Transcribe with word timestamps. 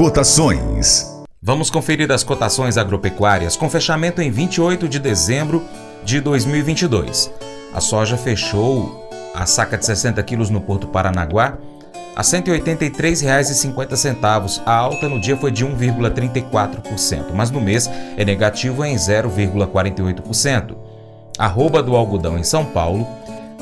Cotações. 0.00 1.04
Vamos 1.42 1.68
conferir 1.68 2.10
as 2.10 2.24
cotações 2.24 2.78
agropecuárias 2.78 3.54
com 3.54 3.68
fechamento 3.68 4.22
em 4.22 4.30
28 4.30 4.88
de 4.88 4.98
dezembro 4.98 5.62
de 6.02 6.22
2022. 6.22 7.30
A 7.74 7.82
soja 7.82 8.16
fechou 8.16 9.10
a 9.34 9.44
saca 9.44 9.76
de 9.76 9.84
60 9.84 10.22
quilos 10.22 10.48
no 10.48 10.58
Porto 10.58 10.86
Paranaguá 10.86 11.58
a 12.16 12.22
R$ 12.22 12.26
183,50. 12.26 14.62
A 14.64 14.74
alta 14.74 15.06
no 15.06 15.20
dia 15.20 15.36
foi 15.36 15.50
de 15.50 15.66
1,34%, 15.66 17.26
mas 17.34 17.50
no 17.50 17.60
mês 17.60 17.90
é 18.16 18.24
negativo 18.24 18.82
em 18.82 18.96
0,48%. 18.96 20.78
Arroba 21.38 21.82
do 21.82 21.94
algodão 21.94 22.38
em 22.38 22.42
São 22.42 22.64
Paulo, 22.64 23.06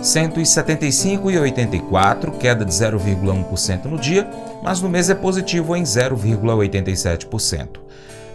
175,84, 0.03 2.39
queda 2.39 2.65
de 2.65 2.73
0,1% 2.73 3.85
no 3.87 3.99
dia, 3.99 4.31
mas 4.63 4.81
no 4.81 4.89
mês 4.89 5.11
é 5.11 5.15
positivo 5.15 5.77
em 5.77 5.83
0,87%. 5.83 7.81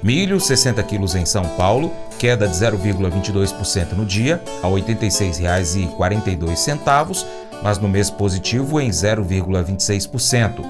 Milho, 0.04 0.40
60 0.40 0.84
quilos 0.84 1.16
em 1.16 1.26
São 1.26 1.44
Paulo, 1.56 1.92
queda 2.20 2.48
de 2.48 2.56
0,22% 2.56 3.94
no 3.94 4.06
dia, 4.06 4.40
a 4.62 4.68
R$ 4.68 4.74
86,42, 4.82 7.26
mas 7.64 7.80
no 7.80 7.88
mês 7.88 8.10
positivo 8.10 8.82
em 8.82 8.90
0,26%. 8.90 10.62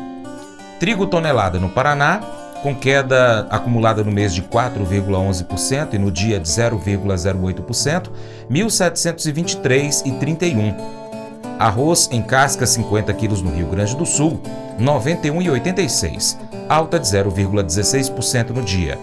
Trigo 0.80 1.07
tonelada 1.07 1.59
no 1.59 1.69
Paraná, 1.69 2.21
com 2.63 2.73
queda 2.73 3.45
acumulada 3.49 4.05
no 4.05 4.12
mês 4.12 4.34
de 4.34 4.41
4,11% 4.41 5.94
e 5.94 5.99
no 5.99 6.09
dia 6.09 6.40
de 6.40 6.48
0,08%, 6.48 8.09
1.723,31. 8.49 10.73
Arroz 11.59 12.08
em 12.12 12.22
casca 12.22 12.66
50 12.66 13.13
quilos 13.13 13.41
no 13.41 13.53
Rio 13.53 13.67
Grande 13.67 13.98
do 13.98 14.05
Sul, 14.05 14.41
91,86, 14.80 16.38
alta 16.70 16.98
de 16.98 17.05
0,16% 17.05 18.52
no 18.52 18.61
dia. 18.64 18.98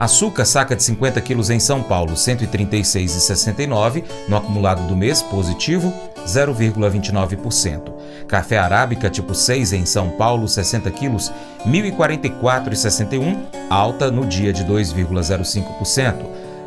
Açúcar, 0.00 0.46
saca 0.46 0.74
de 0.74 0.82
50 0.82 1.20
quilos 1.20 1.50
em 1.50 1.60
São 1.60 1.82
Paulo, 1.82 2.14
136,69, 2.14 4.02
no 4.30 4.36
acumulado 4.38 4.88
do 4.88 4.96
mês, 4.96 5.20
positivo, 5.20 5.92
0,29%. 6.26 7.92
Café 8.26 8.56
arábica 8.56 9.10
tipo 9.10 9.34
6 9.34 9.74
em 9.74 9.84
São 9.84 10.08
Paulo, 10.12 10.48
60 10.48 10.90
quilos, 10.92 11.30
1.044,61, 11.66 13.36
alta 13.68 14.10
no 14.10 14.24
dia 14.24 14.54
de 14.54 14.64
2,05%. 14.64 16.14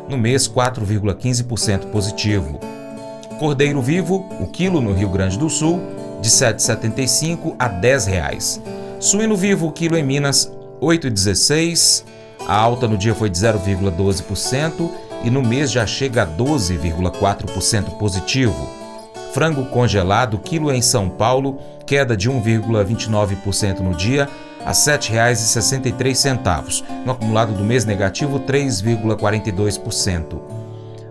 No 0.08 0.16
mês, 0.16 0.46
4,15% 0.46 1.86
positivo. 1.86 2.60
Cordeiro 3.40 3.82
vivo, 3.82 4.28
o 4.38 4.46
quilo 4.46 4.80
no 4.80 4.94
Rio 4.94 5.08
Grande 5.08 5.36
do 5.36 5.50
Sul, 5.50 5.80
de 6.20 6.30
7,75 6.30 7.56
a 7.58 7.66
10 7.66 8.06
reais. 8.06 8.62
Suíno 9.00 9.34
vivo, 9.36 9.66
o 9.66 9.72
quilo 9.72 9.96
em 9.96 10.04
Minas, 10.04 10.48
8,16 10.80 12.13
a 12.46 12.56
alta 12.56 12.86
no 12.86 12.98
dia 12.98 13.14
foi 13.14 13.30
de 13.30 13.38
0,12% 13.38 14.90
e 15.22 15.30
no 15.30 15.42
mês 15.42 15.70
já 15.70 15.86
chega 15.86 16.22
a 16.22 16.26
12,4% 16.26 17.96
positivo. 17.96 18.68
Frango 19.32 19.64
congelado, 19.66 20.38
quilo 20.38 20.70
em 20.70 20.82
São 20.82 21.08
Paulo, 21.08 21.58
queda 21.86 22.16
de 22.16 22.30
1,29% 22.30 23.80
no 23.80 23.94
dia 23.94 24.28
a 24.64 24.68
R$ 24.68 24.74
7,63. 24.74 26.84
No 27.04 27.12
acumulado 27.12 27.52
do 27.52 27.64
mês 27.64 27.84
negativo, 27.84 28.40
3,42%. 28.40 30.40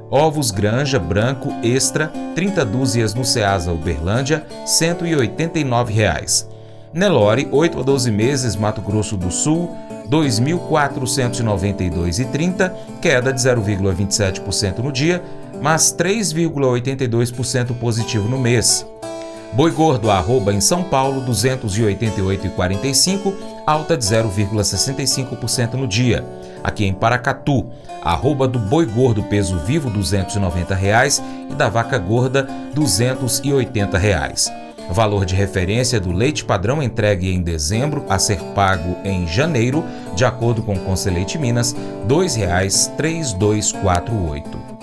Ovos 0.09 0.49
Granja 0.51 0.99
Branco 0.99 1.53
Extra, 1.63 2.11
30 2.35 2.65
dúzias 2.65 3.13
no 3.13 3.23
Ceasa 3.25 3.73
Uberlândia, 3.73 4.45
R$ 4.49 4.65
189,00. 4.65 6.47
Nelore, 6.93 7.47
8 7.51 7.79
a 7.79 7.83
12 7.83 8.11
meses, 8.11 8.55
Mato 8.55 8.79
Grosso 8.79 9.17
do 9.17 9.31
Sul, 9.31 9.75
2.492,30, 10.09 12.71
queda 13.01 13.33
de 13.33 13.41
0,27% 13.41 14.79
no 14.79 14.91
dia, 14.91 15.23
mas 15.61 15.95
3,82% 15.95 17.73
positivo 17.79 18.27
no 18.27 18.37
mês. 18.37 18.85
Boi 19.53 19.71
gordo 19.71 20.09
arroba 20.09 20.51
em 20.51 20.59
São 20.59 20.83
Paulo 20.83 21.21
288,45, 21.27 23.33
alta 23.67 23.95
de 23.95 24.03
0,65% 24.03 25.75
no 25.75 25.87
dia. 25.87 26.25
Aqui 26.63 26.85
em 26.85 26.93
Paracatu, 26.93 27.67
arroba 28.01 28.47
do 28.47 28.57
boi 28.57 28.87
gordo 28.87 29.21
peso 29.23 29.59
vivo 29.59 29.91
290 29.91 30.73
reais, 30.73 31.21
e 31.51 31.53
da 31.53 31.69
vaca 31.69 31.99
gorda 31.99 32.47
280 32.73 33.95
reais. 33.97 34.51
Valor 34.89 35.25
de 35.25 35.35
referência 35.35 35.99
do 35.99 36.11
leite 36.11 36.45
padrão 36.45 36.83
entregue 36.83 37.31
em 37.31 37.41
dezembro 37.41 38.05
a 38.09 38.19
ser 38.19 38.39
pago 38.53 38.97
em 39.03 39.25
janeiro, 39.27 39.83
de 40.15 40.23
acordo 40.25 40.61
com 40.61 40.73
o 40.73 40.79
Conselheite 40.79 41.37
Minas, 41.37 41.73
R$ 41.73 41.79
2,3248. 42.07 44.82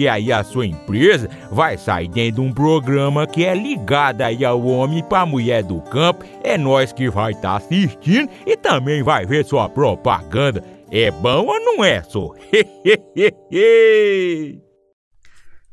aí 0.07 0.31
a 0.31 0.43
sua 0.43 0.65
empresa 0.65 1.29
vai 1.51 1.77
sair 1.77 2.07
dentro 2.07 2.41
de 2.41 2.47
um 2.47 2.53
programa 2.53 3.27
que 3.27 3.45
é 3.45 3.53
ligado 3.53 4.21
aí 4.21 4.45
ao 4.45 4.63
homem 4.65 5.03
para 5.03 5.25
mulher 5.25 5.63
do 5.63 5.81
campo. 5.81 6.25
É 6.43 6.57
nós 6.57 6.91
que 6.93 7.09
vai 7.09 7.31
estar 7.31 7.51
tá 7.51 7.57
assistindo 7.57 8.29
e 8.45 8.55
também 8.55 9.03
vai 9.03 9.25
ver 9.25 9.45
sua 9.45 9.67
propaganda. 9.69 10.63
É 10.91 11.09
bom 11.09 11.45
ou 11.45 11.59
não 11.59 11.83
é, 11.83 12.03
só? 12.03 12.31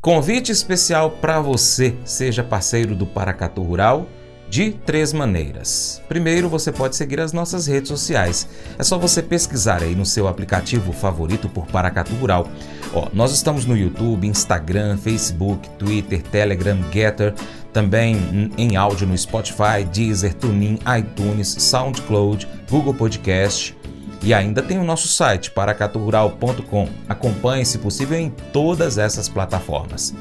Convite 0.01 0.53
especial 0.53 1.11
para 1.11 1.41
você, 1.41 1.95
seja 2.05 2.45
parceiro 2.45 2.95
do 2.95 3.05
Paracatu 3.05 3.63
Rural, 3.63 4.07
de 4.51 4.73
três 4.73 5.13
maneiras. 5.13 6.03
Primeiro, 6.09 6.49
você 6.49 6.73
pode 6.73 6.97
seguir 6.97 7.21
as 7.21 7.33
nossas 7.33 7.67
redes 7.67 7.89
sociais. 7.89 8.49
É 8.79 8.83
só 8.83 8.99
você 8.99 9.23
pesquisar 9.23 9.83
aí 9.83 9.95
no 9.95 10.07
seu 10.07 10.27
aplicativo 10.27 10.93
favorito 10.93 11.49
por 11.49 11.67
Paracatu 11.67 12.15
Rural. 12.15 12.49
Ó, 12.95 13.09
nós 13.13 13.33
estamos 13.33 13.67
no 13.67 13.77
YouTube, 13.77 14.27
Instagram, 14.27 14.97
Facebook, 14.97 15.69
Twitter, 15.79 16.23
Telegram, 16.23 16.79
Getter, 16.91 17.35
também 17.73 18.51
em 18.57 18.77
áudio 18.77 19.07
no 19.07 19.17
Spotify, 19.17 19.85
Deezer, 19.93 20.33
TuneIn, 20.35 20.79
iTunes, 20.99 21.49
SoundCloud, 21.59 22.49
Google 22.71 22.95
Podcast. 22.95 23.77
E 24.23 24.35
ainda 24.35 24.63
tem 24.63 24.79
o 24.79 24.85
nosso 24.85 25.07
site, 25.09 25.51
paracaturural.com. 25.51 26.89
Acompanhe, 27.09 27.65
se 27.65 27.79
possível, 27.79 28.19
em 28.19 28.31
todas 28.53 28.99
essas 28.99 29.29
plataformas. 29.29 30.15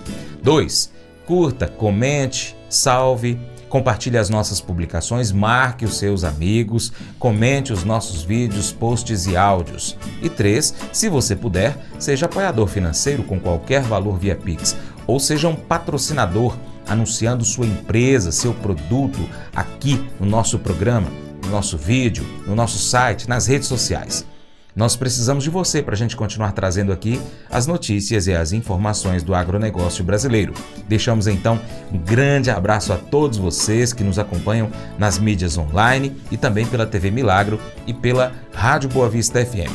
2. 0.44 0.92
Curta, 1.26 1.68
comente, 1.68 2.56
salve, 2.70 3.40
compartilhe 3.70 4.18
as 4.18 4.30
nossas 4.30 4.62
publicações, 4.62 5.32
marque 5.32 5.86
os 5.86 5.98
seus 5.98 6.24
amigos, 6.24 6.92
comente 7.20 7.74
os 7.74 7.84
nossos 7.84 8.24
vídeos, 8.24 8.72
posts 8.72 9.26
e 9.26 9.36
áudios. 9.36 9.98
E 10.22 10.30
3. 10.30 10.74
Se 10.92 11.10
você 11.10 11.36
puder, 11.36 11.78
seja 12.00 12.26
apoiador 12.26 12.68
financeiro 12.68 13.24
com 13.24 13.40
qualquer 13.40 13.82
valor 13.82 14.18
via 14.18 14.36
Pix 14.36 14.76
ou 15.06 15.20
seja 15.20 15.48
um 15.48 15.56
patrocinador 15.56 16.56
anunciando 16.86 17.44
sua 17.44 17.66
empresa, 17.66 18.32
seu 18.32 18.54
produto 18.54 19.20
aqui 19.56 20.06
no 20.20 20.26
nosso 20.26 20.60
programa, 20.60 21.08
no 21.44 21.50
nosso 21.50 21.78
vídeo, 21.78 22.26
no 22.46 22.56
nosso 22.56 22.78
site, 22.78 23.28
nas 23.28 23.48
redes 23.48 23.68
sociais. 23.68 24.26
Nós 24.78 24.96
precisamos 24.96 25.44
de 25.44 25.50
você 25.50 25.82
para 25.82 25.96
a 25.96 25.98
gente 25.98 26.16
continuar 26.16 26.52
trazendo 26.52 26.94
aqui 26.94 27.20
as 27.50 27.66
notícias 27.66 28.28
e 28.28 28.34
as 28.34 28.54
informações 28.54 29.24
do 29.24 29.34
agronegócio 29.34 30.04
brasileiro. 30.04 30.54
Deixamos 30.88 31.26
então 31.26 31.60
um 31.92 31.98
grande 31.98 32.52
abraço 32.52 32.94
a 32.94 32.96
todos 32.96 33.40
vocês 33.40 33.92
que 33.92 34.04
nos 34.04 34.20
acompanham 34.20 34.70
nas 35.00 35.18
mídias 35.18 35.58
online 35.58 36.16
e 36.30 36.38
também 36.38 36.64
pela 36.68 36.86
TV 36.86 37.10
Milagro 37.10 37.60
e 37.88 37.94
pela 37.94 38.32
Rádio 38.54 38.88
Boa 38.90 39.10
Vista 39.10 39.44
FM. 39.44 39.74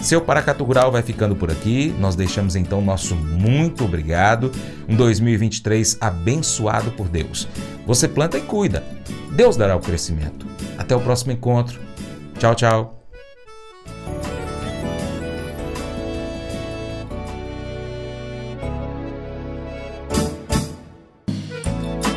Seu 0.00 0.22
Paracatu 0.22 0.64
Rural 0.64 0.90
vai 0.90 1.02
ficando 1.02 1.36
por 1.36 1.50
aqui. 1.50 1.94
Nós 2.00 2.16
deixamos 2.16 2.56
então 2.56 2.80
nosso 2.80 3.14
muito 3.14 3.84
obrigado. 3.84 4.50
Um 4.88 4.96
2023 4.96 5.98
abençoado 6.00 6.90
por 6.92 7.06
Deus. 7.06 7.46
Você 7.86 8.08
planta 8.08 8.38
e 8.38 8.40
cuida. 8.40 8.82
Deus 9.30 9.58
dará 9.58 9.76
o 9.76 9.80
crescimento. 9.80 10.46
Até 10.78 10.96
o 10.96 11.00
próximo 11.00 11.32
encontro. 11.32 11.78
Tchau, 12.38 12.54
tchau. 12.54 13.01